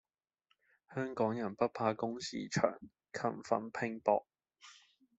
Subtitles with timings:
[0.95, 2.79] 香港人不怕工時長，
[3.13, 4.25] 勤奮拼搏